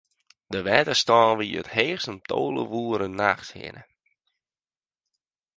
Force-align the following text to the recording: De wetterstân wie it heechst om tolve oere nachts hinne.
De 0.53 0.59
wetterstân 0.67 1.31
wie 1.39 1.57
it 1.61 1.73
heechst 1.75 2.09
om 2.11 2.19
tolve 2.29 2.73
oere 2.81 3.07
nachts 3.19 3.49
hinne. 3.57 3.83